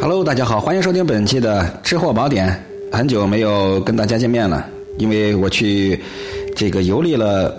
[0.00, 2.48] Hello，大家好，欢迎收听本期的《吃货宝典》。
[2.96, 4.66] 很久没有跟大家见面了，
[4.98, 5.98] 因为我去
[6.54, 7.54] 这个游历了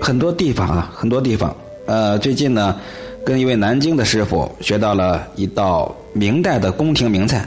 [0.00, 1.54] 很多地方啊，很多地方。
[1.86, 2.76] 呃，最近呢，
[3.24, 7.44] 跟一位南京的师傅学到了一道明代的宫廷名菜，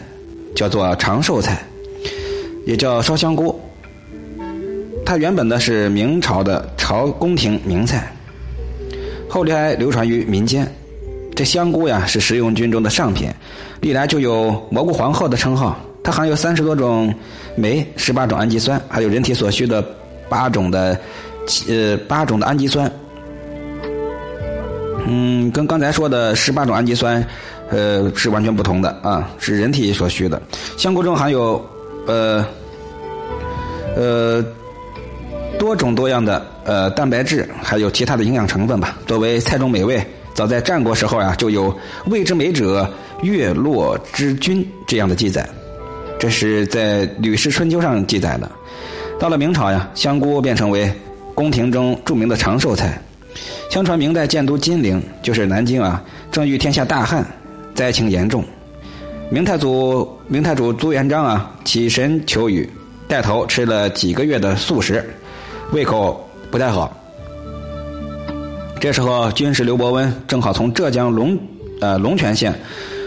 [0.55, 1.63] 叫做长寿菜，
[2.65, 3.57] 也叫烧香菇。
[5.05, 8.11] 它原本呢是明朝的朝宫廷名菜，
[9.29, 10.67] 后来流传于民间。
[11.35, 13.29] 这香菇呀是食用菌中的上品，
[13.81, 15.77] 历来就有蘑菇皇后的称号。
[16.01, 17.13] 它含有三十多种
[17.55, 19.83] 酶、十八种氨基酸，还有人体所需的
[20.29, 20.97] 八种的
[21.67, 22.89] 呃八种的氨基酸。
[25.07, 27.21] 嗯，跟刚才说的十八种氨基酸
[27.69, 30.41] 呃是完全不同的啊，是人体所需的。
[30.77, 31.61] 香菇中含有
[32.07, 32.45] 呃
[33.97, 34.45] 呃
[35.59, 38.97] 多种多样的呃蛋白质，还有其他的营养成分吧。
[39.05, 40.01] 作为菜中美味。
[40.35, 41.75] 早在战国时候呀，就有
[42.11, 42.87] “味之美者，
[43.21, 45.47] 月落之君”这样的记载，
[46.19, 48.51] 这是在《吕氏春秋》上记载的。
[49.17, 50.91] 到了明朝呀，香菇便成为
[51.33, 53.01] 宫廷中著名的长寿菜。
[53.71, 57.25] 相传明代建都金陵，就是南京啊，正遇天下大旱，
[57.73, 58.43] 灾情严重。
[59.29, 62.69] 明太祖明太祖朱元璋啊，起身求雨，
[63.07, 65.01] 带头吃了几个月的素食，
[65.71, 66.93] 胃口不太好。
[68.79, 71.37] 这时候，军师刘伯温正好从浙江龙
[71.81, 72.53] 呃龙泉县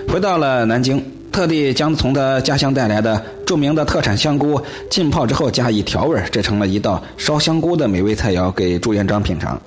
[0.09, 4.61] 回到了南京，特地将从他家乡带来的著名的特产香菇
[4.91, 9.61] 浸泡之后加以调味，制成了一道烧香菇的美味菜肴，给朱元璋品尝。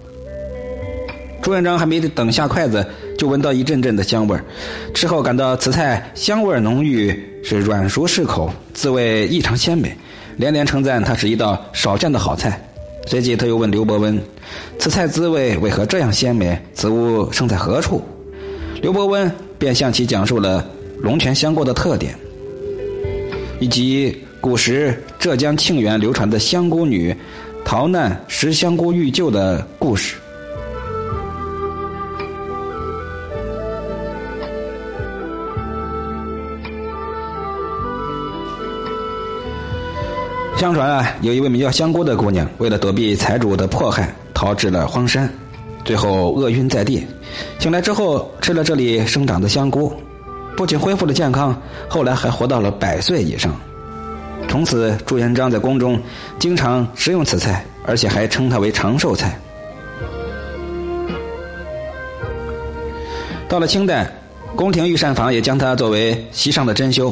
[1.42, 2.86] 朱元璋还没等下筷子，
[3.18, 4.44] 就闻到一阵阵的香味儿，
[4.94, 9.96] 吃后感到此菜香味浓郁，是软熟适口，滋味异常鲜美，
[10.36, 12.62] 连连称赞它是一道少见的好菜。
[13.08, 14.22] 随即，他又问刘伯温
[14.80, 16.58] ：“此菜滋味为何这样鲜美？
[16.74, 18.02] 此物生在何处？”
[18.82, 20.66] 刘伯温便向其讲述了
[21.00, 22.16] 龙泉香锅的特点，
[23.60, 27.16] 以及古时浙江庆元流传的香菇女
[27.66, 30.16] 逃难食香菇欲救的故事。
[40.62, 45.28] 相传啊，有一位名叫香菇的姑娘，为了躲避财主的迫害，逃至了荒山，
[45.84, 47.04] 最后饿晕在地。
[47.58, 49.92] 醒来之后，吃了这里生长的香菇，
[50.56, 53.60] 不仅恢复了健康，后来还活到了百岁以上。
[54.48, 56.00] 从此，朱元璋在宫中
[56.38, 59.40] 经常食用此菜，而且还称它为长寿菜。
[63.50, 64.08] 到了清代，
[64.56, 67.12] 宫廷御膳房也将它作为席上的珍馐。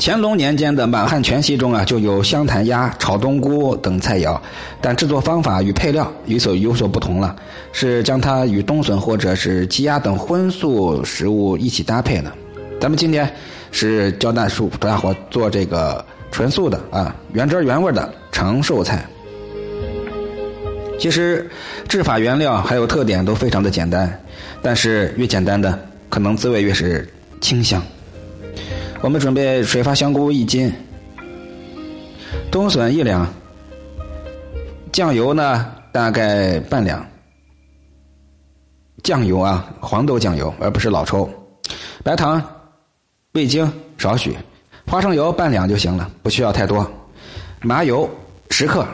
[0.00, 4.40] 乾隆年间的满汉全席中啊，就有香檀鸭、炒冬菇等菜肴，
[4.80, 7.34] 但制作方法与配料有所有所不同了，
[7.72, 12.32] 是将它与冬笋或者是鸡鸭等荤素食物一起搭配的。
[12.80, 13.28] 咱们今天
[13.72, 19.04] 是教大叔大伙做这个纯素的啊，原汁原味的长寿菜。
[20.96, 21.50] 其实
[21.88, 24.20] 制法、原料还有特点都非常的简单，
[24.62, 25.76] 但是越简单的
[26.08, 27.08] 可能滋味越是
[27.40, 27.82] 清香。
[29.00, 30.72] 我们准备水发香菇一斤，
[32.50, 33.26] 冬笋一两，
[34.92, 37.06] 酱油呢大概半两，
[39.04, 41.30] 酱油啊黄豆酱油而不是老抽，
[42.02, 42.42] 白糖、
[43.32, 44.36] 味精少许，
[44.84, 46.84] 花生油半两就行了，不需要太多，
[47.62, 48.10] 麻油
[48.50, 48.84] 十克，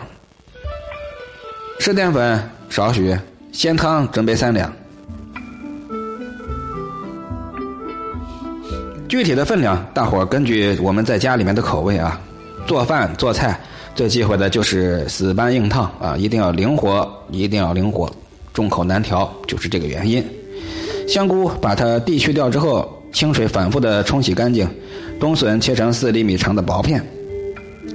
[1.80, 3.18] 湿淀粉少许，
[3.52, 4.70] 鲜汤准备三两。
[9.14, 12.20] 具体的分量，大伙根据我们在家里面的口味啊，
[12.66, 13.56] 做饭做菜
[13.94, 18.10] 最忌讳的就是死搬硬烫啊，一定要灵活，一定要灵活，
[18.52, 20.20] 众口难调就是这个原因。
[21.06, 24.68] 香菇把它地去掉之后，清水反复的冲洗干净，
[25.20, 27.00] 冬笋切成四厘米长的薄片。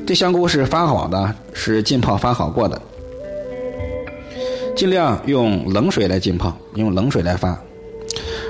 [0.07, 2.81] 这香菇是发好的，是浸泡发好过的，
[4.73, 7.61] 尽量用冷水来浸泡，用冷水来发，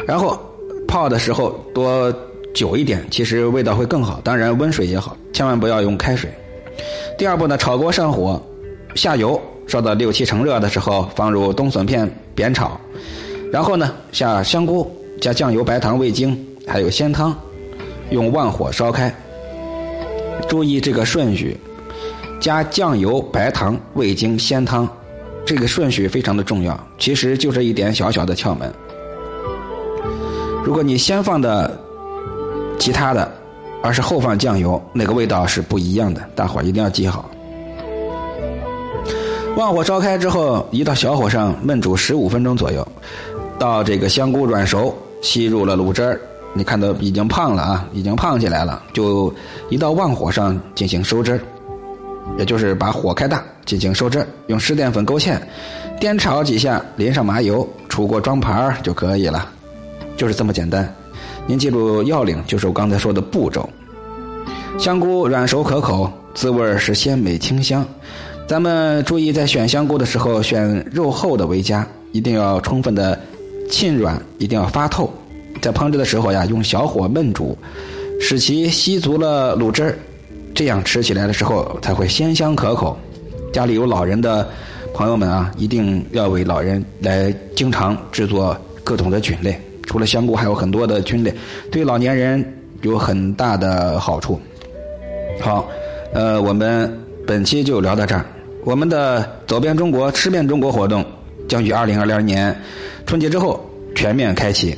[0.06, 0.40] 然后
[0.88, 2.14] 泡的时候多。
[2.60, 4.20] 久一点，其实味道会更好。
[4.22, 6.30] 当然，温水也好，千万不要用开水。
[7.18, 8.42] 第二步呢，炒锅上火，
[8.96, 12.78] 下油，烧到六七成热的时候，放入冬笋片煸炒，
[13.50, 17.34] 然后呢，下香菇，加酱油、白糖、味精，还有鲜汤，
[18.10, 19.10] 用旺火烧开。
[20.50, 21.56] 注意这个顺序，
[22.42, 24.86] 加酱油、白糖、味精、鲜汤，
[25.46, 26.78] 这个顺序非常的重要。
[26.98, 28.70] 其实就这一点小小的窍门。
[30.62, 31.80] 如果你先放的。
[32.80, 33.30] 其他的，
[33.84, 36.22] 而是后放酱油，那个味道是不一样的。
[36.34, 37.30] 大伙一定要记好。
[39.58, 42.88] 旺火烧开之后，移到小火上焖煮十五分钟左右。
[43.58, 46.22] 到这个香菇软熟，吸入了卤汁儿，
[46.54, 49.34] 你看到已经胖了啊，已经胖起来了，就
[49.70, 51.42] 移到旺火上进行收汁儿，
[52.38, 55.38] 也就是把火开大进行收汁儿，用湿淀粉勾芡，
[56.00, 59.50] 颠炒几下，淋上麻油，出锅装盘儿就可以了，
[60.16, 60.96] 就是这么简单。
[61.48, 63.68] 您记住要领，就是我刚才说的步骤。
[64.78, 67.86] 香菇软熟可口，滋味是鲜美清香。
[68.48, 73.20] 咱们注意在选香菇的时候，选肉厚的为佳，一定要充分的
[73.70, 75.12] 浸软，一定要发透。
[75.62, 77.58] 在烹制的时候呀，用小火焖煮，
[78.22, 79.98] 使其吸足了卤汁儿，
[80.56, 82.98] 这样吃起来的时候才会鲜香可口。
[83.52, 84.48] 家里有老人的
[84.94, 89.60] 朋友们啊，一定要为老人来经常制作各种的菌类。
[89.90, 91.34] 除了香菇，还有很多的菌类，
[91.72, 92.46] 对老年人
[92.84, 94.40] 有很大的好处。
[95.42, 95.68] 好，
[96.14, 96.96] 呃，我们
[97.26, 98.24] 本期就聊到这儿。
[98.64, 101.04] 我们的走遍中国、吃遍中国活动
[101.48, 102.56] 将于二零二零年
[103.08, 104.78] 春节之后全面开启。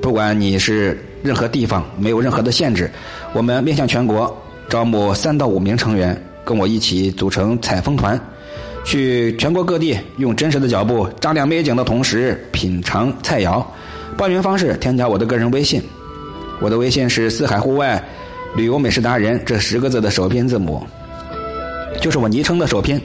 [0.00, 2.88] 不管你是任何地方，没有任何的限制。
[3.32, 4.32] 我们面向全国
[4.68, 8.20] 招募三到五名成员，跟我一起组成采风团，
[8.84, 13.64] 去全国各地用真实的脚步丈量美景的同时品尝菜肴。
[14.16, 15.82] 报名方式：添加我的个人微信，
[16.60, 18.02] 我的微信是“四海户外”。
[18.56, 20.80] 旅游美食达人这十个字的首拼字母，
[22.00, 23.00] 就是我昵称的首拼。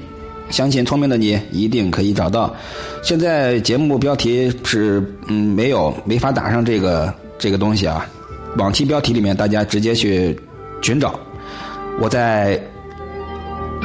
[0.51, 2.56] 相信聪明的你一定可以找到。
[3.01, 8.06] 现在节目标题是嗯没有没法打上这个这个东西啊，
[8.57, 10.40] 往期标题里面大家直接去
[10.84, 11.19] 寻找。
[12.00, 12.62] 我在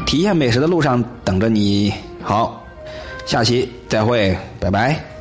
[0.04, 1.90] 体验美食的路上等着你。
[2.22, 2.62] 好，
[3.24, 5.13] 下期再会，拜拜。